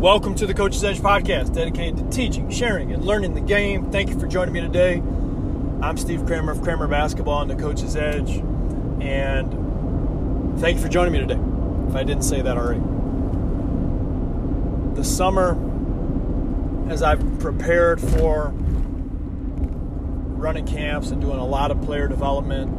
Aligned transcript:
Welcome 0.00 0.34
to 0.36 0.46
the 0.46 0.54
Coach's 0.54 0.82
Edge 0.82 0.98
podcast, 0.98 1.52
dedicated 1.52 1.98
to 1.98 2.04
teaching, 2.08 2.48
sharing, 2.48 2.90
and 2.90 3.04
learning 3.04 3.34
the 3.34 3.42
game. 3.42 3.92
Thank 3.92 4.08
you 4.08 4.18
for 4.18 4.26
joining 4.26 4.54
me 4.54 4.62
today. 4.62 5.02
I'm 5.82 5.98
Steve 5.98 6.24
Kramer 6.24 6.52
of 6.52 6.62
Kramer 6.62 6.88
Basketball 6.88 7.34
on 7.34 7.48
the 7.48 7.54
Coach's 7.54 7.96
Edge, 7.96 8.30
and 9.02 10.58
thank 10.58 10.78
you 10.78 10.82
for 10.82 10.88
joining 10.88 11.12
me 11.12 11.18
today. 11.18 11.38
If 11.90 11.96
I 11.96 12.02
didn't 12.02 12.22
say 12.22 12.40
that 12.40 12.56
already, 12.56 12.80
the 14.94 15.04
summer, 15.04 15.58
as 16.90 17.02
I've 17.02 17.38
prepared 17.38 18.00
for 18.00 18.54
running 20.38 20.66
camps 20.66 21.10
and 21.10 21.20
doing 21.20 21.38
a 21.38 21.46
lot 21.46 21.70
of 21.70 21.82
player 21.82 22.08
development, 22.08 22.70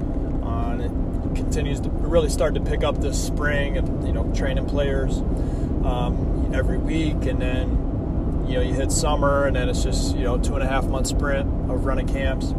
uh, 0.43 0.47
on 0.47 0.81
it 0.81 1.35
continues 1.35 1.79
to 1.81 1.89
really 1.91 2.29
start 2.29 2.55
to 2.55 2.61
pick 2.61 2.83
up 2.83 2.99
this 2.99 3.23
spring, 3.23 3.77
and 3.77 4.07
you 4.07 4.11
know, 4.11 4.23
training 4.33 4.65
players. 4.65 5.21
Um, 5.85 6.51
every 6.53 6.77
week, 6.77 7.25
and 7.25 7.41
then 7.41 8.45
you 8.47 8.55
know 8.55 8.61
you 8.61 8.73
hit 8.73 8.91
summer, 8.91 9.45
and 9.45 9.55
then 9.55 9.69
it's 9.69 9.83
just 9.83 10.15
you 10.15 10.23
know 10.23 10.37
two 10.37 10.53
and 10.53 10.63
a 10.63 10.67
half 10.67 10.85
month 10.85 11.07
sprint 11.07 11.47
of 11.69 11.85
running 11.85 12.07
camps. 12.07 12.51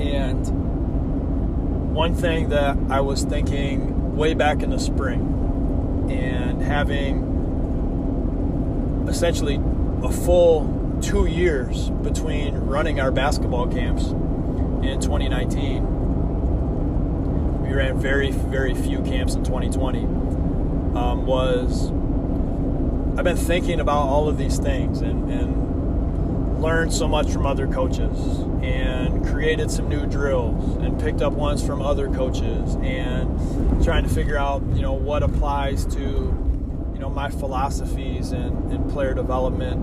And 0.00 1.94
one 1.94 2.14
thing 2.14 2.50
that 2.50 2.76
I 2.90 3.00
was 3.00 3.24
thinking 3.24 4.16
way 4.16 4.34
back 4.34 4.62
in 4.62 4.70
the 4.70 4.78
spring, 4.78 6.08
and 6.10 6.62
having 6.62 7.34
essentially 9.08 9.60
a 10.02 10.10
full 10.10 11.00
two 11.00 11.26
years 11.26 11.90
between 11.90 12.56
running 12.56 13.00
our 13.00 13.10
basketball 13.10 13.66
camps 13.66 14.06
in 14.82 15.00
2019. 15.00 17.62
We 17.62 17.72
ran 17.72 17.98
very, 17.98 18.30
very 18.30 18.74
few 18.74 19.00
camps 19.02 19.34
in 19.34 19.44
2020. 19.44 20.00
Um, 20.00 21.26
was 21.26 21.90
I've 23.18 23.24
been 23.24 23.36
thinking 23.38 23.80
about 23.80 24.08
all 24.08 24.28
of 24.28 24.36
these 24.36 24.58
things 24.58 25.00
and, 25.00 25.30
and 25.32 26.60
learned 26.60 26.92
so 26.92 27.08
much 27.08 27.30
from 27.30 27.46
other 27.46 27.66
coaches 27.66 28.18
and 28.62 29.26
created 29.26 29.70
some 29.70 29.88
new 29.88 30.04
drills 30.04 30.76
and 30.82 31.00
picked 31.00 31.22
up 31.22 31.32
ones 31.32 31.64
from 31.64 31.80
other 31.80 32.10
coaches 32.10 32.74
and 32.82 33.82
trying 33.82 34.02
to 34.02 34.10
figure 34.10 34.36
out, 34.36 34.62
you 34.74 34.82
know, 34.82 34.92
what 34.92 35.22
applies 35.22 35.86
to, 35.86 35.98
you 35.98 36.98
know, 36.98 37.08
my 37.08 37.30
philosophies 37.30 38.32
and, 38.32 38.70
and 38.70 38.90
player 38.90 39.14
development 39.14 39.78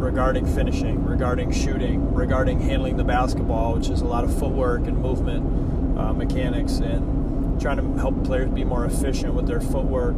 regarding 0.00 0.46
finishing, 0.46 1.04
regarding 1.04 1.50
shooting, 1.50 2.14
regarding 2.14 2.60
handling 2.60 2.96
the 2.96 3.04
basketball, 3.04 3.74
which 3.74 3.88
is 3.88 4.00
a 4.00 4.06
lot 4.06 4.22
of 4.22 4.38
footwork 4.38 4.82
and 4.82 4.96
movement 4.96 5.98
uh, 5.98 6.12
mechanics, 6.12 6.78
and 6.78 7.60
trying 7.60 7.78
to 7.78 8.00
help 8.00 8.22
players 8.24 8.48
be 8.50 8.62
more 8.62 8.84
efficient 8.84 9.34
with 9.34 9.48
their 9.48 9.60
footwork. 9.60 10.14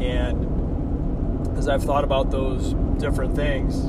And 0.00 0.49
as 1.60 1.68
I've 1.68 1.84
thought 1.84 2.04
about 2.04 2.30
those 2.30 2.72
different 2.98 3.36
things, 3.36 3.84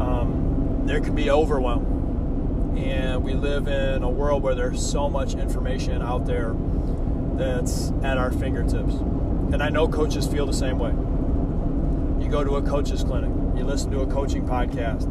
um, 0.00 0.84
there 0.86 0.98
can 0.98 1.14
be 1.14 1.30
overwhelm. 1.30 2.74
And 2.74 3.22
we 3.22 3.34
live 3.34 3.68
in 3.68 4.02
a 4.02 4.08
world 4.08 4.42
where 4.42 4.54
there's 4.54 4.84
so 4.84 5.06
much 5.10 5.34
information 5.34 6.00
out 6.00 6.24
there 6.24 6.54
that's 7.34 7.92
at 8.02 8.16
our 8.16 8.32
fingertips. 8.32 8.94
And 8.94 9.62
I 9.62 9.68
know 9.68 9.86
coaches 9.86 10.26
feel 10.26 10.46
the 10.46 10.54
same 10.54 10.78
way. 10.78 10.92
You 12.24 12.30
go 12.30 12.42
to 12.42 12.56
a 12.56 12.62
coach's 12.62 13.04
clinic, 13.04 13.30
you 13.58 13.64
listen 13.66 13.90
to 13.90 14.00
a 14.00 14.06
coaching 14.06 14.46
podcast, 14.46 15.04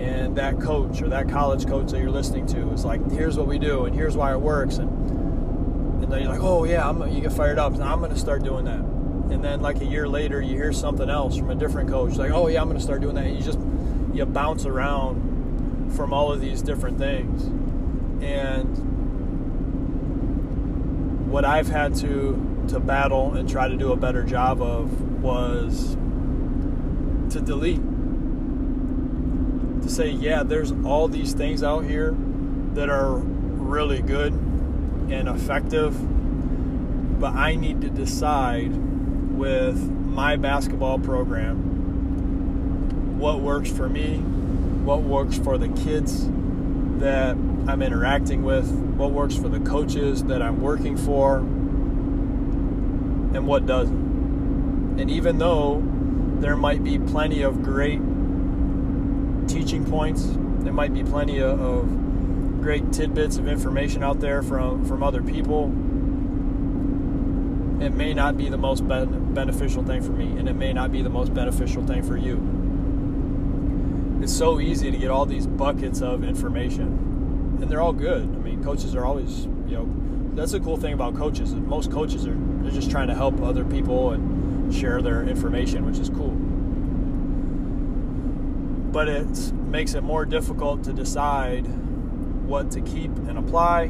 and 0.00 0.34
that 0.36 0.60
coach 0.60 1.00
or 1.00 1.08
that 1.10 1.28
college 1.28 1.64
coach 1.64 1.92
that 1.92 2.00
you're 2.00 2.10
listening 2.10 2.46
to 2.46 2.72
is 2.72 2.84
like, 2.84 3.08
here's 3.12 3.38
what 3.38 3.46
we 3.46 3.60
do, 3.60 3.84
and 3.84 3.94
here's 3.94 4.16
why 4.16 4.32
it 4.32 4.40
works. 4.40 4.78
And, 4.78 4.90
and 6.02 6.12
then 6.12 6.22
you're 6.22 6.32
like, 6.32 6.42
oh, 6.42 6.64
yeah, 6.64 6.88
I'm, 6.88 7.08
you 7.12 7.20
get 7.20 7.32
fired 7.32 7.60
up. 7.60 7.72
I'm 7.74 8.00
going 8.00 8.10
to 8.10 8.18
start 8.18 8.42
doing 8.42 8.64
that 8.64 8.99
and 9.30 9.44
then 9.44 9.60
like 9.60 9.80
a 9.80 9.84
year 9.84 10.08
later 10.08 10.40
you 10.40 10.56
hear 10.56 10.72
something 10.72 11.08
else 11.08 11.36
from 11.36 11.50
a 11.50 11.54
different 11.54 11.88
coach 11.88 12.16
like 12.16 12.30
oh 12.30 12.48
yeah 12.48 12.60
i'm 12.60 12.66
going 12.68 12.76
to 12.76 12.82
start 12.82 13.00
doing 13.00 13.14
that. 13.14 13.26
And 13.26 13.36
you 13.36 13.42
just 13.42 13.58
you 14.12 14.26
bounce 14.26 14.66
around 14.66 15.92
from 15.96 16.12
all 16.12 16.32
of 16.32 16.40
these 16.40 16.62
different 16.62 16.98
things. 16.98 17.44
And 18.22 18.88
what 21.30 21.44
i've 21.44 21.68
had 21.68 21.94
to 21.96 22.64
to 22.68 22.80
battle 22.80 23.34
and 23.34 23.48
try 23.48 23.68
to 23.68 23.76
do 23.76 23.92
a 23.92 23.96
better 23.96 24.22
job 24.22 24.60
of 24.60 25.22
was 25.22 25.96
to 27.32 27.40
delete. 27.40 27.80
To 29.82 29.88
say 29.88 30.10
yeah 30.10 30.42
there's 30.42 30.72
all 30.84 31.08
these 31.08 31.32
things 31.32 31.62
out 31.62 31.84
here 31.84 32.14
that 32.74 32.88
are 32.88 33.14
really 33.14 34.02
good 34.02 34.32
and 34.32 35.28
effective 35.28 35.96
but 37.20 37.34
i 37.34 37.54
need 37.54 37.80
to 37.80 37.88
decide 37.88 38.72
with 39.40 39.90
my 39.90 40.36
basketball 40.36 40.98
program, 40.98 41.56
what 43.18 43.40
works 43.40 43.70
for 43.70 43.88
me, 43.88 44.18
what 44.84 45.00
works 45.00 45.38
for 45.38 45.56
the 45.56 45.68
kids 45.68 46.26
that 47.00 47.30
I'm 47.66 47.80
interacting 47.80 48.42
with, 48.42 48.70
what 48.70 49.12
works 49.12 49.34
for 49.34 49.48
the 49.48 49.60
coaches 49.60 50.24
that 50.24 50.42
I'm 50.42 50.60
working 50.60 50.94
for, 50.94 51.38
and 51.38 53.46
what 53.46 53.64
doesn't. 53.64 55.00
And 55.00 55.10
even 55.10 55.38
though 55.38 55.82
there 56.40 56.56
might 56.56 56.84
be 56.84 56.98
plenty 56.98 57.40
of 57.40 57.62
great 57.62 58.00
teaching 59.48 59.86
points, 59.86 60.28
there 60.58 60.74
might 60.74 60.92
be 60.92 61.02
plenty 61.02 61.40
of, 61.40 61.58
great 62.60 62.92
tidbits 62.92 63.38
of 63.38 63.48
information 63.48 64.02
out 64.02 64.20
there 64.20 64.42
from, 64.42 64.84
from 64.84 65.02
other 65.02 65.22
people 65.22 65.72
it 67.80 67.94
may 67.94 68.12
not 68.12 68.36
be 68.36 68.48
the 68.50 68.58
most 68.58 68.86
ben- 68.86 69.32
beneficial 69.32 69.82
thing 69.82 70.02
for 70.02 70.12
me, 70.12 70.38
and 70.38 70.48
it 70.48 70.54
may 70.54 70.72
not 70.72 70.92
be 70.92 71.00
the 71.00 71.08
most 71.08 71.32
beneficial 71.32 71.84
thing 71.86 72.02
for 72.02 72.16
you. 72.16 72.36
It's 74.22 74.36
so 74.36 74.60
easy 74.60 74.90
to 74.90 74.98
get 74.98 75.10
all 75.10 75.24
these 75.24 75.46
buckets 75.46 76.02
of 76.02 76.22
information, 76.22 77.58
and 77.60 77.70
they're 77.70 77.80
all 77.80 77.94
good. 77.94 78.24
I 78.24 78.38
mean, 78.38 78.62
coaches 78.62 78.94
are 78.94 79.06
always, 79.06 79.46
you 79.66 79.76
know, 79.76 79.88
that's 80.34 80.52
the 80.52 80.60
cool 80.60 80.76
thing 80.76 80.92
about 80.92 81.16
coaches. 81.16 81.54
Most 81.54 81.90
coaches 81.90 82.26
are 82.26 82.36
they're 82.62 82.70
just 82.70 82.90
trying 82.90 83.08
to 83.08 83.14
help 83.14 83.40
other 83.40 83.64
people 83.64 84.10
and 84.12 84.74
share 84.74 85.00
their 85.00 85.22
information, 85.22 85.86
which 85.86 85.98
is 85.98 86.10
cool. 86.10 86.36
But 88.92 89.08
it 89.08 89.52
makes 89.54 89.94
it 89.94 90.02
more 90.02 90.26
difficult 90.26 90.84
to 90.84 90.92
decide 90.92 91.66
what 92.46 92.70
to 92.72 92.82
keep 92.82 93.10
and 93.16 93.38
apply, 93.38 93.84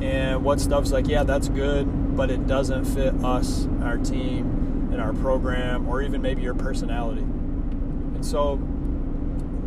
and 0.00 0.42
what 0.42 0.60
stuff's 0.60 0.90
like, 0.90 1.06
yeah, 1.06 1.22
that's 1.22 1.48
good 1.48 1.86
but 2.16 2.30
it 2.30 2.46
doesn't 2.46 2.86
fit 2.86 3.14
us, 3.22 3.68
our 3.82 3.98
team, 3.98 4.88
and 4.90 5.00
our 5.00 5.12
program, 5.12 5.86
or 5.86 6.00
even 6.02 6.22
maybe 6.22 6.40
your 6.40 6.54
personality. 6.54 7.20
And 7.20 8.24
so 8.24 8.58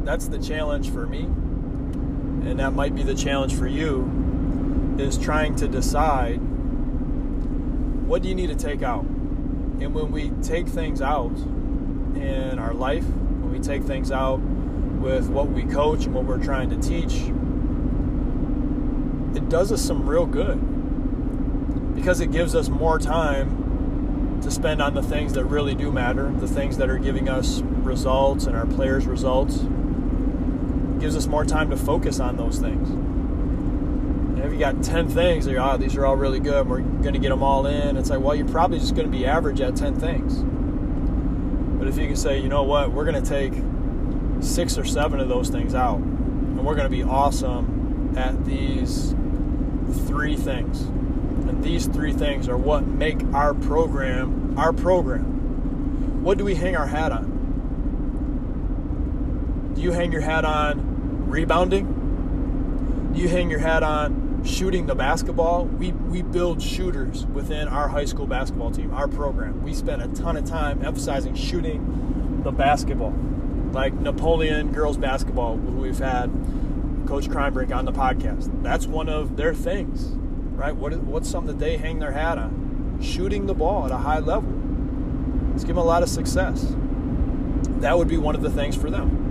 that's 0.04 0.28
the 0.28 0.40
challenge 0.40 0.90
for 0.90 1.06
me, 1.06 1.22
and 1.22 2.60
that 2.60 2.74
might 2.74 2.96
be 2.96 3.04
the 3.04 3.14
challenge 3.14 3.56
for 3.56 3.68
you, 3.68 4.96
is 4.98 5.18
trying 5.18 5.56
to 5.58 5.68
decide 5.68 6.38
what 8.08 8.24
do 8.24 8.30
you 8.30 8.36
need 8.36 8.48
to 8.48 8.56
take 8.56 8.82
out. 8.82 9.04
And 9.04 9.94
when 9.94 10.12
we 10.12 10.32
take 10.42 10.68
things 10.68 11.02
out 11.02 11.38
in 12.16 12.58
our 12.58 12.74
life, 12.74 13.06
when 13.06 13.52
we 13.52 13.60
take 13.60 13.84
things 13.84 14.12
out 14.12 14.40
with 14.40 15.30
what 15.30 15.50
we 15.50 15.64
coach 15.64 16.06
and 16.06 16.16
what 16.16 16.26
we're 16.26 16.44
trying 16.44 16.72
to 16.72 16.78
teach, 16.78 17.32
it 19.38 19.48
does 19.48 19.72
us 19.72 19.82
some 19.82 20.10
real 20.10 20.26
good 20.26 20.60
because 22.00 22.22
it 22.22 22.32
gives 22.32 22.56
us 22.56 22.70
more 22.70 22.98
time 22.98 24.40
to 24.42 24.50
spend 24.50 24.82
on 24.82 24.94
the 24.94 25.04
things 25.04 25.34
that 25.34 25.44
really 25.44 25.76
do 25.76 25.92
matter, 25.92 26.32
the 26.38 26.48
things 26.48 26.78
that 26.78 26.90
are 26.90 26.98
giving 26.98 27.28
us 27.28 27.60
results 27.62 28.46
and 28.46 28.56
our 28.56 28.66
players' 28.66 29.06
results. 29.06 29.58
It 29.58 31.00
gives 31.02 31.18
us 31.18 31.28
more 31.28 31.44
time 31.44 31.70
to 31.72 31.76
focus 31.76 32.22
on 32.22 32.38
those 32.38 32.58
things. 32.58 32.90
And 32.90 34.40
if 34.40 34.54
you 34.54 34.60
got 34.60 34.82
10 34.82 35.10
things, 35.10 35.46
you're, 35.46 35.60
oh, 35.60 35.76
these 35.76 35.98
are 35.98 36.06
all 36.06 36.16
really 36.16 36.40
good, 36.40 36.70
we're 36.70 36.80
going 36.80 37.14
to 37.14 37.20
get 37.20 37.30
them 37.30 37.44
all 37.44 37.68
in, 37.68 37.98
it's 37.98 38.10
like, 38.10 38.22
well, 38.22 38.34
you're 38.34 38.48
probably 38.48 38.80
just 38.80 38.96
going 38.96 39.12
to 39.12 39.16
be 39.16 39.26
average 39.26 39.60
at 39.60 39.76
10 39.76 40.00
things. 40.00 40.36
But 41.78 41.90
if 41.90 41.98
you 41.98 42.08
can 42.08 42.16
say, 42.16 42.40
you 42.40 42.48
know 42.48 42.64
what, 42.64 42.94
we're 42.94 43.06
going 43.06 43.22
to 43.22 43.30
take 43.30 43.52
six 44.42 44.78
or 44.78 44.86
seven 44.86 45.20
of 45.20 45.28
those 45.28 45.50
things 45.50 45.76
out, 45.76 45.98
and 45.98 46.66
we're 46.66 46.76
going 46.76 46.90
to 46.90 46.98
be 46.98 47.04
awesome 47.04 48.14
at 48.18 48.46
these 48.46 49.14
three 50.08 50.38
things 50.38 50.88
these 51.62 51.88
three 51.88 52.14
things 52.14 52.48
are 52.48 52.58
what 52.58 52.86
make 52.86 53.22
our 53.34 53.54
program 53.54 54.58
our 54.58 54.74
program. 54.74 56.24
What 56.24 56.38
do 56.38 56.44
we 56.44 56.56
hang 56.56 56.76
our 56.76 56.88
hat 56.88 57.12
on? 57.14 57.38
Do 59.76 59.82
you 59.82 59.92
hang 59.92 60.12
your 60.12 60.22
hat 60.22 60.44
on 60.44 61.30
rebounding? 61.30 63.12
Do 63.14 63.22
you 63.22 63.30
hang 63.30 63.50
your 63.50 63.60
hat 63.60 63.84
on 63.84 64.44
shooting 64.46 64.86
the 64.86 64.96
basketball? 64.96 65.66
We, 65.66 65.94
we 65.94 66.22
build 66.22 66.62
shooters 66.62 67.26
within 67.28 67.68
our 67.70 67.88
high 67.88 68.06
school 68.06 68.28
basketball 68.28 68.72
team, 68.72 68.94
our 68.94 69.08
program. 69.08 69.64
We 69.64 69.74
spend 69.74 70.02
a 70.02 70.08
ton 70.10 70.36
of 70.36 70.46
time 70.46 70.84
emphasizing 70.84 71.36
shooting 71.36 72.42
the 72.44 72.52
basketball. 72.52 73.14
Like 73.72 73.94
Napoleon 73.94 74.74
girls 74.74 74.98
basketball, 74.98 75.56
we've 75.56 76.00
had 76.00 76.30
Coach 77.08 77.30
Kreinbrink 77.30 77.74
on 77.74 77.86
the 77.86 77.94
podcast. 77.94 78.52
That's 78.62 78.88
one 78.88 79.08
of 79.08 79.38
their 79.38 79.54
things 79.54 80.19
right? 80.60 80.76
What's 80.76 81.30
something 81.30 81.58
that 81.58 81.64
they 81.64 81.78
hang 81.78 82.00
their 82.00 82.12
hat 82.12 82.38
on? 82.38 83.00
Shooting 83.02 83.46
the 83.46 83.54
ball 83.54 83.86
at 83.86 83.92
a 83.94 83.98
high 83.98 84.20
level. 84.20 84.54
It's 85.56 85.64
given 85.64 85.78
a 85.78 85.86
lot 85.86 86.04
of 86.04 86.10
success. 86.10 86.76
that 87.80 87.98
would 87.98 88.10
be 88.10 88.18
one 88.18 88.36
of 88.36 88.42
the 88.42 88.50
things 88.50 88.76
for 88.76 88.90
them. 88.90 89.26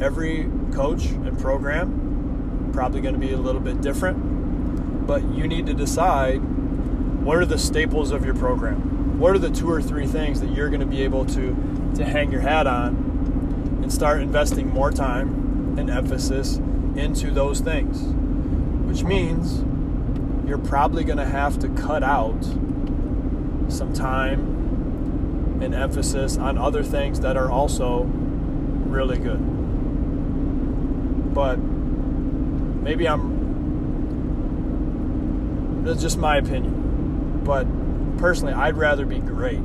Every 0.00 0.48
coach 0.72 1.06
and 1.06 1.36
program 1.38 2.70
probably 2.72 3.00
going 3.00 3.14
to 3.14 3.20
be 3.20 3.32
a 3.32 3.36
little 3.36 3.60
bit 3.60 3.80
different, 3.80 5.04
but 5.04 5.24
you 5.34 5.48
need 5.48 5.66
to 5.66 5.74
decide 5.74 6.36
what 7.24 7.38
are 7.38 7.44
the 7.44 7.58
staples 7.58 8.12
of 8.12 8.24
your 8.24 8.36
program? 8.36 9.18
What 9.18 9.34
are 9.34 9.38
the 9.38 9.50
two 9.50 9.68
or 9.68 9.82
three 9.82 10.06
things 10.06 10.40
that 10.40 10.52
you're 10.52 10.68
going 10.68 10.80
to 10.80 10.86
be 10.86 11.02
able 11.02 11.26
to 11.26 11.92
to 11.96 12.04
hang 12.04 12.30
your 12.30 12.40
hat 12.40 12.68
on 12.68 12.94
and 13.82 13.92
start 13.92 14.22
investing 14.22 14.68
more 14.68 14.92
time 14.92 15.76
and 15.76 15.90
emphasis 15.90 16.60
into 16.96 17.30
those 17.30 17.60
things? 17.60 18.02
Which 18.88 19.02
means 19.04 19.64
you're 20.48 20.58
probably 20.58 21.04
going 21.04 21.18
to 21.18 21.26
have 21.26 21.58
to 21.60 21.68
cut 21.68 22.02
out 22.02 22.42
some 23.68 23.92
time 23.94 25.60
and 25.62 25.74
emphasis 25.74 26.36
on 26.36 26.58
other 26.58 26.82
things 26.82 27.20
that 27.20 27.36
are 27.36 27.50
also 27.50 28.02
really 28.02 29.18
good. 29.18 29.38
But 31.34 31.56
maybe 31.58 33.06
I'm, 33.06 33.38
that's 35.84 36.02
just 36.02 36.18
my 36.18 36.38
opinion. 36.38 37.42
But 37.44 37.66
personally, 38.18 38.54
I'd 38.54 38.76
rather 38.76 39.06
be 39.06 39.20
great 39.20 39.58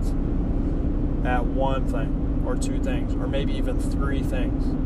at 1.26 1.46
one 1.46 1.88
thing 1.88 2.44
or 2.46 2.56
two 2.56 2.80
things 2.80 3.16
or 3.16 3.28
maybe 3.28 3.54
even 3.54 3.80
three 3.80 4.22
things. 4.22 4.85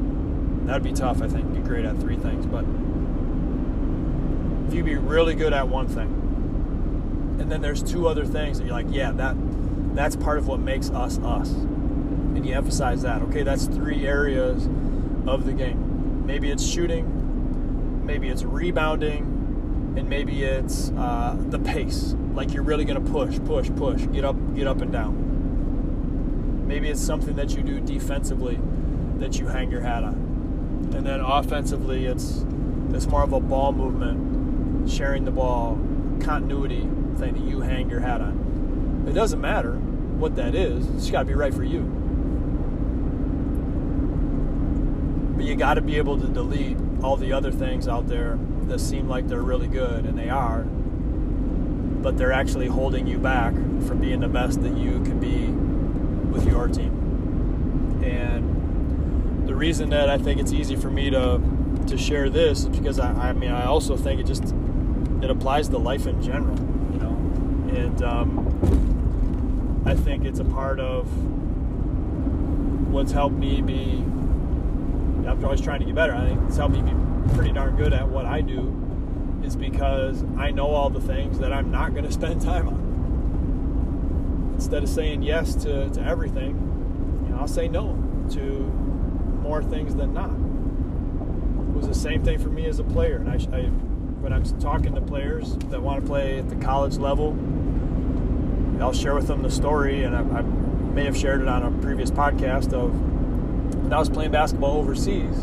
That'd 0.70 0.84
be 0.84 0.94
tough, 0.94 1.24
I 1.24 1.28
think, 1.28 1.52
be 1.52 1.62
great 1.62 1.84
at 1.84 1.98
three 1.98 2.16
things. 2.16 2.46
But 2.46 2.64
if 4.68 4.76
you 4.76 4.84
be 4.84 4.98
really 4.98 5.34
good 5.34 5.52
at 5.52 5.68
one 5.68 5.88
thing, 5.88 7.38
and 7.40 7.52
then 7.52 7.60
there's 7.60 7.82
two 7.82 8.08
other 8.08 8.24
things 8.24 8.60
that 8.60 8.66
you're 8.66 8.74
like, 8.74 8.86
yeah, 8.92 9.12
that 9.14 9.36
that's 9.96 10.16
part 10.16 10.38
of 10.38 10.48
what 10.48 10.60
makes 10.60 10.92
us 10.92 11.18
us. 11.24 11.50
And 11.50 12.46
you 12.46 12.54
emphasize 12.54 13.02
that. 13.02 13.24
Okay, 13.24 13.42
that's 13.42 13.66
three 13.66 14.06
areas 14.06 14.68
of 15.26 15.48
the 15.48 15.54
game. 15.54 16.28
Maybe 16.28 16.52
it's 16.52 16.64
shooting, 16.64 18.06
maybe 18.06 18.30
it's 18.30 18.44
rebounding, 18.44 19.96
and 19.98 20.08
maybe 20.08 20.44
it's 20.44 20.92
uh, 20.92 21.36
the 21.50 21.58
pace. 21.58 22.14
Like 22.36 22.54
you're 22.54 22.62
really 22.62 22.86
to 22.86 23.12
push, 23.12 23.40
push, 23.44 23.72
push, 23.76 24.06
get 24.12 24.24
up, 24.24 24.36
get 24.54 24.68
up 24.68 24.82
and 24.82 24.92
down. 24.92 26.68
Maybe 26.68 26.90
it's 26.90 27.02
something 27.02 27.36
that 27.38 27.56
you 27.56 27.64
do 27.64 27.80
defensively 27.80 28.60
that 29.16 29.40
you 29.40 29.48
hang 29.48 29.72
your 29.72 29.82
hat 29.82 30.04
on, 30.04 30.29
and 30.94 31.06
then 31.06 31.20
offensively, 31.20 32.06
it's 32.06 32.46
it's 32.94 33.08
more 33.08 33.24
of 33.24 33.34
a 33.34 33.40
ball 33.40 33.72
movement, 33.72 34.90
sharing 34.90 35.26
the 35.26 35.32
ball, 35.32 35.78
continuity 36.22 36.82
thing 37.18 37.34
that 37.34 37.44
you 37.44 37.62
hang 37.62 37.90
your 37.90 38.00
hat 38.00 38.22
on. 38.22 39.06
It 39.08 39.14
doesn't 39.14 39.40
matter 39.40 39.74
what 39.74 40.36
that 40.36 40.56
is, 40.56 40.88
it's 40.96 41.10
got 41.10 41.20
to 41.20 41.26
be 41.26 41.34
right 41.34 41.54
for 41.54 41.64
you. 41.64 41.82
But 45.36 45.46
you 45.46 45.56
got 45.56 45.76
to 45.76 45.82
be 45.82 45.98
able 45.98 46.20
to 46.20 46.28
delete 46.28 46.78
all 47.02 47.16
the 47.16 47.32
other 47.32 47.52
things 47.52 47.88
out 47.88 48.08
there 48.08 48.38
that 48.64 48.80
seem 48.80 49.08
like 49.08 49.28
they're 49.28 49.42
really 49.42 49.68
good, 49.68 50.06
and 50.06 50.18
they 50.18 50.30
are, 50.30 50.64
but 50.64 52.18
they're 52.18 52.34
actually 52.34 52.68
holding 52.68 53.08
you 53.08 53.18
back 53.18 53.54
from 53.54 54.00
being 54.00 54.20
the 54.20 54.28
best 54.28 54.62
that 54.62 54.78
you 54.78 55.02
can 55.04 55.20
be 55.20 55.48
with 56.32 56.46
your 56.46 56.68
team. 56.68 56.99
Reason 59.60 59.90
that 59.90 60.10
I 60.10 60.18
think 60.18 60.40
it's 60.40 60.54
easy 60.54 60.78
for 60.78 60.90
me 60.90 61.10
to 61.10 61.42
to 61.88 61.98
share 61.98 62.30
this 62.30 62.60
is 62.60 62.70
because 62.70 62.98
I, 62.98 63.12
I 63.12 63.34
mean 63.34 63.52
I 63.52 63.66
also 63.66 63.98
think 63.98 64.22
it 64.22 64.26
just 64.26 64.56
it 65.22 65.30
applies 65.30 65.68
to 65.68 65.78
life 65.78 66.08
in 66.08 66.22
general, 66.22 66.58
you 66.94 67.00
know, 67.00 67.10
and 67.78 68.02
um, 68.02 69.84
I 69.86 69.96
think 69.96 70.24
it's 70.24 70.40
a 70.40 70.46
part 70.46 70.80
of 70.80 71.08
what's 72.90 73.12
helped 73.12 73.36
me 73.36 73.62
be. 73.62 74.02
I'm 75.28 75.44
always 75.44 75.60
trying 75.60 75.82
to 75.82 75.86
get 75.86 75.94
better. 75.94 76.16
I 76.16 76.26
think 76.26 76.42
it's 76.48 76.56
helped 76.56 76.76
me 76.76 76.82
be 76.82 77.36
pretty 77.36 77.52
darn 77.52 77.76
good 77.76 77.92
at 77.92 78.08
what 78.08 78.26
I 78.26 78.40
do, 78.40 78.74
is 79.44 79.58
because 79.58 80.24
I 80.38 80.52
know 80.52 80.68
all 80.68 80.90
the 80.90 81.02
things 81.02 81.38
that 81.40 81.52
I'm 81.52 81.70
not 81.70 81.92
going 81.92 82.06
to 82.10 82.14
spend 82.14 82.42
time 82.42 82.70
on. 82.70 84.54
Instead 84.56 84.84
of 84.84 84.90
saying 84.90 85.22
yes 85.22 85.54
to, 85.56 85.90
to 85.90 86.02
everything, 86.02 86.56
you 87.26 87.32
know, 87.34 87.42
I'll 87.42 87.48
say 87.50 87.68
no 87.68 88.02
to 88.32 88.80
more 89.50 89.64
things 89.64 89.96
than 89.96 90.14
not. 90.14 90.30
It 90.30 91.76
was 91.76 91.88
the 91.88 91.96
same 91.96 92.24
thing 92.24 92.38
for 92.38 92.50
me 92.50 92.68
as 92.68 92.78
a 92.78 92.84
player, 92.84 93.16
and 93.16 93.28
I, 93.28 93.58
I 93.58 93.64
when 94.22 94.32
I'm 94.32 94.44
talking 94.60 94.94
to 94.94 95.02
players 95.02 95.56
that 95.70 95.82
want 95.82 96.02
to 96.02 96.08
play 96.08 96.38
at 96.38 96.50
the 96.50 96.56
college 96.58 96.98
level, 96.98 97.36
I'll 98.80 98.94
share 98.94 99.16
with 99.16 99.26
them 99.26 99.42
the 99.42 99.50
story, 99.50 100.04
and 100.04 100.16
I, 100.16 100.20
I 100.20 100.42
may 100.44 101.04
have 101.06 101.18
shared 101.18 101.42
it 101.42 101.48
on 101.48 101.64
a 101.64 101.72
previous 101.82 102.12
podcast 102.12 102.74
of 102.74 102.94
when 103.84 103.92
I 103.92 103.98
was 103.98 104.08
playing 104.08 104.30
basketball 104.30 104.78
overseas. 104.78 105.36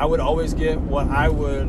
I 0.00 0.06
would 0.06 0.20
always 0.20 0.54
get 0.54 0.80
what 0.80 1.06
I 1.08 1.28
would 1.28 1.68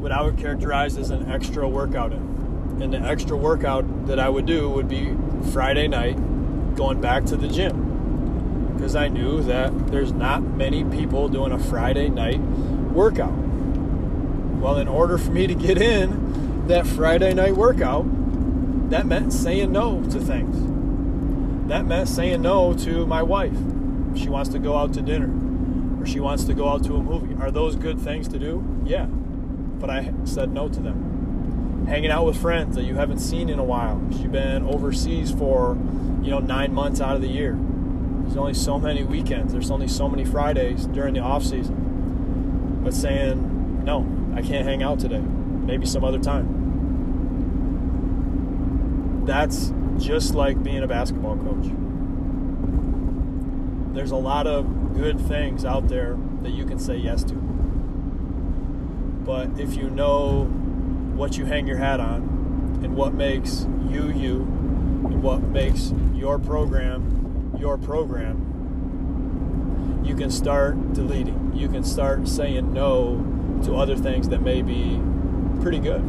what 0.00 0.12
I 0.12 0.22
would 0.22 0.38
characterize 0.38 0.96
as 0.96 1.10
an 1.10 1.32
extra 1.32 1.68
workout 1.68 2.12
in. 2.12 2.80
And 2.80 2.92
the 2.92 3.00
extra 3.00 3.36
workout 3.36 4.06
that 4.06 4.20
I 4.20 4.28
would 4.28 4.46
do 4.46 4.70
would 4.70 4.88
be 4.88 5.16
Friday 5.52 5.88
night 5.88 6.16
going 6.76 7.00
back 7.00 7.24
to 7.26 7.36
the 7.36 7.48
gym. 7.48 7.81
Because 8.82 8.96
I 8.96 9.06
knew 9.06 9.40
that 9.44 9.92
there's 9.92 10.12
not 10.12 10.42
many 10.42 10.82
people 10.82 11.28
doing 11.28 11.52
a 11.52 11.58
Friday 11.60 12.08
night 12.08 12.40
workout. 12.40 13.30
Well, 13.30 14.78
in 14.78 14.88
order 14.88 15.18
for 15.18 15.30
me 15.30 15.46
to 15.46 15.54
get 15.54 15.80
in 15.80 16.66
that 16.66 16.84
Friday 16.84 17.32
night 17.32 17.54
workout, 17.54 18.04
that 18.90 19.06
meant 19.06 19.32
saying 19.32 19.70
no 19.70 20.02
to 20.10 20.18
things. 20.18 21.68
That 21.68 21.86
meant 21.86 22.08
saying 22.08 22.42
no 22.42 22.74
to 22.78 23.06
my 23.06 23.22
wife. 23.22 23.56
She 24.16 24.28
wants 24.28 24.50
to 24.50 24.58
go 24.58 24.76
out 24.76 24.92
to 24.94 25.00
dinner 25.00 25.30
or 26.02 26.04
she 26.04 26.18
wants 26.18 26.42
to 26.46 26.52
go 26.52 26.68
out 26.68 26.82
to 26.86 26.96
a 26.96 27.02
movie. 27.04 27.40
Are 27.40 27.52
those 27.52 27.76
good 27.76 28.00
things 28.00 28.26
to 28.30 28.38
do? 28.40 28.82
Yeah. 28.84 29.04
But 29.04 29.90
I 29.90 30.12
said 30.24 30.50
no 30.50 30.68
to 30.68 30.80
them. 30.80 31.86
Hanging 31.86 32.10
out 32.10 32.26
with 32.26 32.36
friends 32.36 32.74
that 32.74 32.82
you 32.82 32.96
haven't 32.96 33.20
seen 33.20 33.48
in 33.48 33.60
a 33.60 33.64
while. 33.64 34.02
You've 34.10 34.32
been 34.32 34.66
overseas 34.66 35.30
for, 35.30 35.78
you 36.20 36.32
know, 36.32 36.40
nine 36.40 36.74
months 36.74 37.00
out 37.00 37.14
of 37.14 37.22
the 37.22 37.28
year. 37.28 37.56
There's 38.22 38.36
only 38.36 38.54
so 38.54 38.78
many 38.78 39.04
weekends. 39.04 39.52
There's 39.52 39.70
only 39.70 39.88
so 39.88 40.08
many 40.08 40.24
Fridays 40.24 40.86
during 40.86 41.14
the 41.14 41.20
off 41.20 41.44
season. 41.44 42.80
But 42.82 42.94
saying, 42.94 43.84
no, 43.84 44.06
I 44.34 44.42
can't 44.42 44.66
hang 44.66 44.82
out 44.82 44.98
today. 44.98 45.20
Maybe 45.20 45.86
some 45.86 46.04
other 46.04 46.18
time. 46.18 46.60
That's 49.26 49.72
just 49.98 50.34
like 50.34 50.62
being 50.62 50.82
a 50.82 50.88
basketball 50.88 51.36
coach. 51.36 51.66
There's 53.94 54.10
a 54.10 54.16
lot 54.16 54.46
of 54.46 54.94
good 54.94 55.20
things 55.20 55.64
out 55.64 55.88
there 55.88 56.16
that 56.42 56.50
you 56.50 56.64
can 56.64 56.78
say 56.78 56.96
yes 56.96 57.22
to. 57.24 57.34
But 59.24 59.60
if 59.60 59.76
you 59.76 59.90
know 59.90 60.44
what 61.14 61.36
you 61.36 61.44
hang 61.44 61.66
your 61.66 61.76
hat 61.76 62.00
on 62.00 62.80
and 62.82 62.96
what 62.96 63.14
makes 63.14 63.66
you 63.88 64.08
you 64.10 64.40
and 65.04 65.22
what 65.22 65.42
makes 65.42 65.92
your 66.14 66.38
program 66.38 67.21
your 67.62 67.78
program, 67.78 70.02
you 70.04 70.14
can 70.16 70.32
start 70.32 70.94
deleting. 70.94 71.52
You 71.54 71.68
can 71.68 71.84
start 71.84 72.26
saying 72.26 72.72
no 72.72 73.24
to 73.64 73.76
other 73.76 73.96
things 73.96 74.28
that 74.30 74.42
may 74.42 74.62
be 74.62 75.00
pretty 75.60 75.78
good. 75.78 76.02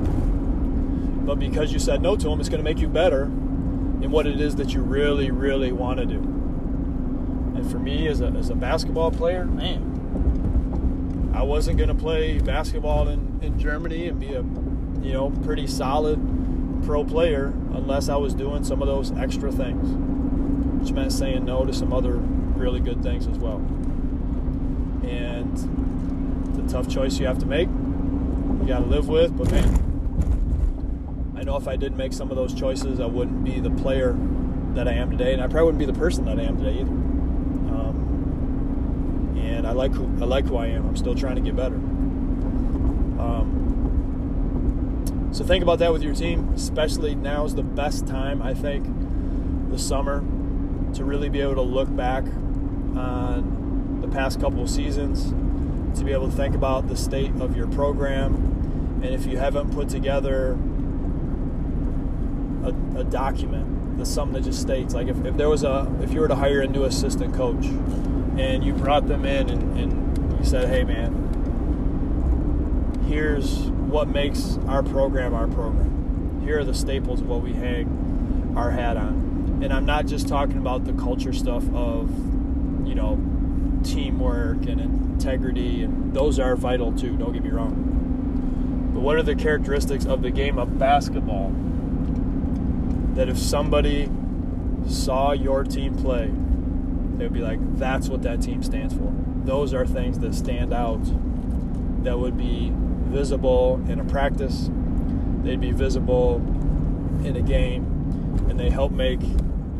But 1.27 1.35
because 1.35 1.71
you 1.71 1.77
said 1.77 2.01
no 2.01 2.15
to 2.15 2.27
them, 2.27 2.39
it's 2.39 2.49
going 2.49 2.59
to 2.59 2.63
make 2.63 2.79
you 2.79 2.87
better 2.87 3.25
in 3.25 4.09
what 4.09 4.25
it 4.25 4.41
is 4.41 4.55
that 4.55 4.73
you 4.73 4.81
really, 4.81 5.29
really 5.29 5.71
want 5.71 5.99
to 5.99 6.07
do. 6.07 6.17
And 6.17 7.69
for 7.69 7.77
me, 7.77 8.07
as 8.07 8.19
a, 8.19 8.29
as 8.29 8.49
a 8.49 8.55
basketball 8.55 9.11
player, 9.11 9.45
man, 9.45 11.31
I 11.35 11.43
wasn't 11.43 11.77
going 11.77 11.89
to 11.89 11.95
play 11.95 12.39
basketball 12.39 13.09
in, 13.09 13.39
in 13.43 13.59
Germany 13.59 14.07
and 14.07 14.19
be 14.19 14.33
a, 14.33 14.41
you 15.05 15.13
know, 15.13 15.29
pretty 15.43 15.67
solid 15.67 16.19
pro 16.83 17.05
player 17.05 17.53
unless 17.73 18.09
I 18.09 18.15
was 18.15 18.33
doing 18.33 18.63
some 18.63 18.81
of 18.81 18.87
those 18.87 19.11
extra 19.11 19.51
things, 19.51 19.87
which 20.83 20.91
meant 20.91 21.13
saying 21.13 21.45
no 21.45 21.63
to 21.63 21.71
some 21.71 21.93
other 21.93 22.11
really 22.11 22.81
good 22.81 23.01
things 23.01 23.25
as 23.25 23.37
well. 23.37 23.59
And 25.07 25.55
the 26.57 26.63
tough 26.69 26.89
choice 26.89 27.17
you 27.19 27.25
have 27.25 27.39
to 27.39 27.45
make, 27.45 27.69
you 27.69 28.65
got 28.67 28.79
to 28.79 28.85
live 28.85 29.07
with, 29.07 29.37
but 29.37 29.49
man, 29.49 29.79
I 31.37 31.43
know 31.43 31.55
if 31.55 31.69
I 31.69 31.77
didn't 31.77 31.97
make 31.97 32.11
some 32.11 32.31
of 32.31 32.35
those 32.35 32.53
choices, 32.53 32.99
I 32.99 33.05
wouldn't 33.05 33.45
be 33.45 33.61
the 33.61 33.71
player 33.71 34.11
that 34.73 34.89
I 34.89 34.91
am 34.91 35.09
today, 35.09 35.31
and 35.31 35.41
I 35.41 35.47
probably 35.47 35.67
wouldn't 35.67 35.79
be 35.79 35.85
the 35.85 35.97
person 35.97 36.25
that 36.25 36.37
I 36.37 36.43
am 36.43 36.57
today 36.57 36.81
either. 36.81 36.91
Um, 36.91 39.39
and 39.41 39.65
I 39.65 39.71
like 39.71 39.93
who 39.93 40.03
I 40.21 40.25
like 40.25 40.47
who 40.47 40.57
I 40.57 40.67
am. 40.67 40.85
I'm 40.85 40.97
still 40.97 41.15
trying 41.15 41.35
to 41.35 41.41
get 41.41 41.55
better. 41.55 41.77
Um, 43.21 43.61
so 45.31 45.45
think 45.45 45.63
about 45.63 45.79
that 45.79 45.93
with 45.93 46.03
your 46.03 46.13
team. 46.13 46.51
Especially 46.53 47.15
now 47.15 47.45
is 47.45 47.55
the 47.55 47.63
best 47.63 48.05
time 48.05 48.41
I 48.41 48.53
think, 48.53 48.85
the 49.69 49.79
summer, 49.79 50.21
to 50.93 51.03
really 51.03 51.29
be 51.29 51.41
able 51.41 51.55
to 51.55 51.61
look 51.61 51.93
back 51.95 52.23
on 52.95 53.99
the 54.01 54.07
past 54.07 54.39
couple 54.39 54.61
of 54.61 54.69
seasons, 54.69 55.31
to 55.97 56.05
be 56.05 56.11
able 56.11 56.29
to 56.29 56.35
think 56.35 56.55
about 56.55 56.87
the 56.87 56.95
state 56.95 57.31
of 57.39 57.55
your 57.57 57.67
program, 57.67 59.01
and 59.03 59.13
if 59.13 59.25
you 59.25 59.37
haven't 59.37 59.73
put 59.73 59.89
together 59.89 60.57
a, 62.63 62.73
a 62.99 63.03
document, 63.03 63.97
that's 63.97 64.09
something 64.09 64.33
that 64.33 64.49
just 64.49 64.61
states 64.61 64.93
like 64.93 65.07
if, 65.07 65.25
if 65.25 65.35
there 65.37 65.49
was 65.49 65.63
a 65.63 65.91
if 66.01 66.13
you 66.13 66.21
were 66.21 66.27
to 66.27 66.35
hire 66.35 66.61
a 66.61 66.67
new 66.67 66.83
assistant 66.83 67.33
coach 67.35 67.65
and 68.37 68.63
you 68.63 68.73
brought 68.73 69.07
them 69.07 69.25
in 69.25 69.49
and, 69.49 69.77
and 69.77 70.39
you 70.39 70.45
said, 70.45 70.67
hey 70.67 70.83
man, 70.83 71.13
here's 73.07 73.69
what 73.69 74.07
makes 74.07 74.57
our 74.67 74.81
program 74.81 75.33
our 75.33 75.47
program. 75.47 76.41
Here 76.43 76.59
are 76.59 76.63
the 76.63 76.73
staples 76.73 77.21
of 77.21 77.27
what 77.27 77.41
we 77.41 77.53
hang 77.53 78.53
our 78.57 78.71
hat 78.71 78.97
on. 78.97 79.32
And 79.63 79.71
I'm 79.71 79.85
not 79.85 80.07
just 80.07 80.27
talking 80.27 80.57
about 80.57 80.83
the 80.83 80.91
culture 80.91 81.31
stuff 81.31 81.63
of, 81.73 82.09
you 82.85 82.95
know, 82.95 83.17
teamwork 83.81 84.65
and 84.65 84.81
integrity, 84.81 85.83
and 85.83 86.13
those 86.13 86.37
are 86.37 86.57
vital 86.57 86.91
too, 86.91 87.15
don't 87.15 87.31
get 87.31 87.43
me 87.43 87.49
wrong. 87.49 88.91
But 88.93 88.99
what 88.99 89.15
are 89.15 89.23
the 89.23 89.35
characteristics 89.35 90.05
of 90.05 90.21
the 90.21 90.31
game 90.31 90.59
of 90.59 90.77
basketball 90.77 91.53
that 93.15 93.29
if 93.29 93.37
somebody 93.37 94.09
saw 94.85 95.31
your 95.31 95.63
team 95.63 95.95
play, 95.95 96.29
they 97.17 97.23
would 97.23 97.33
be 97.33 97.39
like, 97.39 97.59
that's 97.77 98.09
what 98.09 98.21
that 98.23 98.41
team 98.41 98.63
stands 98.63 98.93
for. 98.93 99.13
Those 99.45 99.73
are 99.73 99.85
things 99.85 100.19
that 100.19 100.35
stand 100.35 100.73
out 100.73 100.99
that 102.03 102.19
would 102.19 102.37
be 102.37 102.73
visible 102.73 103.81
in 103.87 104.01
a 104.01 104.03
practice, 104.03 104.69
they'd 105.41 105.61
be 105.61 105.71
visible 105.71 106.35
in 107.23 107.37
a 107.37 107.41
game, 107.41 107.85
and 108.49 108.59
they 108.59 108.69
help 108.69 108.91
make 108.91 109.21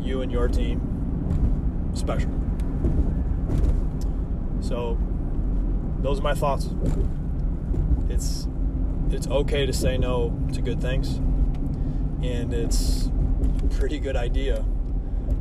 you 0.04 0.22
and 0.22 0.30
your 0.30 0.48
team 0.48 1.90
special. 1.94 2.30
So, 4.60 4.98
those 6.00 6.20
are 6.20 6.22
my 6.22 6.34
thoughts. 6.34 6.68
It's 8.08 8.46
it's 9.10 9.26
okay 9.26 9.66
to 9.66 9.72
say 9.72 9.96
no 9.96 10.36
to 10.52 10.62
good 10.62 10.80
things, 10.80 11.16
and 12.22 12.52
it's 12.52 13.06
a 13.62 13.68
pretty 13.68 13.98
good 13.98 14.16
idea 14.16 14.64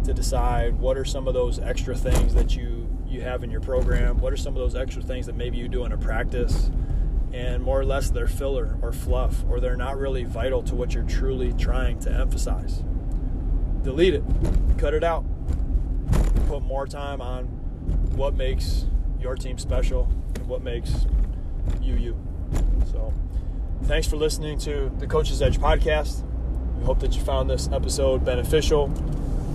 to 0.04 0.14
decide 0.14 0.80
what 0.80 0.98
are 0.98 1.06
some 1.06 1.28
of 1.28 1.34
those 1.34 1.60
extra 1.60 1.96
things 1.96 2.34
that 2.34 2.56
you 2.56 2.88
you 3.08 3.22
have 3.22 3.44
in 3.44 3.52
your 3.52 3.62
program. 3.62 4.20
What 4.20 4.34
are 4.34 4.38
some 4.38 4.56
of 4.56 4.60
those 4.60 4.76
extra 4.76 5.02
things 5.02 5.26
that 5.28 5.36
maybe 5.36 5.58
you 5.58 5.68
do 5.68 5.86
in 5.86 5.92
a 5.92 5.98
practice, 5.98 6.72
and 7.32 7.64
more 7.64 7.80
or 7.80 7.86
less 7.86 8.10
they're 8.10 8.28
filler 8.28 8.78
or 8.82 8.92
fluff, 8.92 9.44
or 9.50 9.60
they're 9.60 9.78
not 9.78 9.98
really 9.98 10.24
vital 10.24 10.64
to 10.64 10.76
what 10.76 10.94
you're 10.94 11.04
truly 11.04 11.54
trying 11.54 12.00
to 12.00 12.12
emphasize. 12.12 12.84
Delete 13.84 14.14
it, 14.14 14.24
cut 14.78 14.94
it 14.94 15.04
out, 15.04 15.26
put 16.48 16.62
more 16.62 16.88
time 16.88 17.20
on 17.20 17.46
what 18.16 18.34
makes 18.34 18.86
your 19.20 19.36
team 19.36 19.58
special 19.58 20.10
and 20.36 20.48
what 20.48 20.62
makes 20.62 21.06
you 21.82 21.96
you. 21.96 22.18
So, 22.92 23.14
thanks 23.84 24.08
for 24.08 24.16
listening 24.16 24.58
to 24.60 24.90
the 25.00 25.08
Coach's 25.08 25.42
Edge 25.42 25.60
podcast. 25.60 26.24
We 26.78 26.86
hope 26.86 27.00
that 27.02 27.14
you 27.14 27.22
found 27.22 27.50
this 27.50 27.70
episode 27.74 28.24
beneficial. 28.24 28.86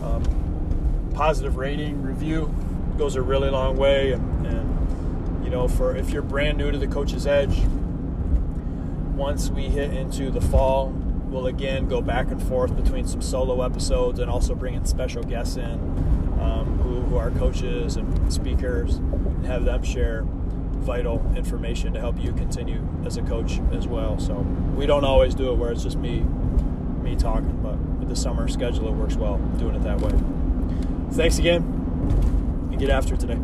Um, 0.02 1.10
positive 1.14 1.56
rating, 1.56 2.02
review 2.02 2.54
goes 2.98 3.16
a 3.16 3.22
really 3.22 3.48
long 3.48 3.76
way. 3.76 4.12
And, 4.12 4.46
and, 4.46 5.44
you 5.44 5.50
know, 5.50 5.68
for 5.68 5.96
if 5.96 6.10
you're 6.10 6.22
brand 6.22 6.58
new 6.58 6.70
to 6.70 6.78
the 6.78 6.86
Coach's 6.86 7.26
Edge, 7.26 7.58
once 9.14 9.48
we 9.48 9.64
hit 9.64 9.92
into 9.92 10.30
the 10.30 10.40
fall, 10.40 10.94
we'll 11.28 11.46
again 11.46 11.88
go 11.88 12.00
back 12.00 12.30
and 12.30 12.42
forth 12.42 12.74
between 12.74 13.06
some 13.06 13.20
solo 13.20 13.62
episodes 13.62 14.18
and 14.18 14.30
also 14.30 14.54
bringing 14.54 14.84
special 14.84 15.22
guests 15.22 15.56
in 15.56 15.72
um, 16.40 16.78
who, 16.82 17.00
who 17.02 17.16
are 17.16 17.30
coaches 17.32 17.96
and 17.96 18.32
speakers 18.32 18.96
and 18.96 19.46
have 19.46 19.64
them 19.64 19.82
share 19.82 20.24
vital 20.26 21.24
information 21.36 21.92
to 21.92 22.00
help 22.00 22.18
you 22.18 22.32
continue 22.32 22.86
as 23.04 23.16
a 23.16 23.22
coach 23.22 23.60
as 23.72 23.86
well. 23.86 24.18
So 24.18 24.34
we 24.74 24.86
don't 24.86 25.04
always 25.04 25.34
do 25.34 25.52
it 25.52 25.56
where 25.56 25.70
it's 25.72 25.82
just 25.82 25.98
me 25.98 26.20
me 27.02 27.14
talking, 27.14 27.58
but 27.62 27.76
with 27.98 28.08
the 28.08 28.16
summer 28.16 28.48
schedule 28.48 28.88
it 28.88 28.94
works 28.94 29.16
well 29.16 29.38
doing 29.58 29.74
it 29.74 29.82
that 29.82 30.00
way. 30.00 30.12
Thanks 31.12 31.38
again 31.38 31.62
and 32.70 32.78
get 32.78 32.90
after 32.90 33.16
today. 33.16 33.38